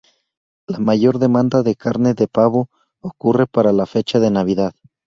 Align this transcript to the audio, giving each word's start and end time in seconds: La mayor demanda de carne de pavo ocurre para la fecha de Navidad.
La 0.67 0.79
mayor 0.79 1.19
demanda 1.19 1.61
de 1.61 1.75
carne 1.75 2.15
de 2.15 2.27
pavo 2.27 2.71
ocurre 3.03 3.45
para 3.45 3.71
la 3.71 3.85
fecha 3.85 4.19
de 4.19 4.31
Navidad. 4.31 4.73